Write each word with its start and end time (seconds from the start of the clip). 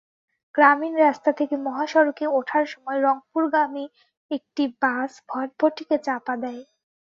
গ্রামীণ 0.55 0.93
রাস্তা 0.97 1.31
থেকে 1.39 1.55
মহাসড়কে 1.65 2.25
ওঠার 2.37 2.65
সময় 2.65 2.99
রংপুরগামী 3.01 3.85
একটি 4.31 4.63
বাস 4.81 5.11
ভটভটিকে 5.29 5.97
চাপা 6.05 6.33
দেয়। 6.43 6.61